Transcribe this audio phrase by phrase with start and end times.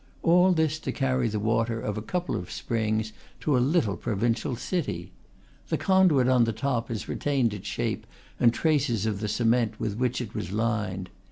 [0.23, 4.55] All this to carry the water of a couple of springs to a little provincial
[4.55, 5.11] city!
[5.69, 8.07] The con duit on the top has retained its shape
[8.39, 11.11] and traces of the cement with which it was lined.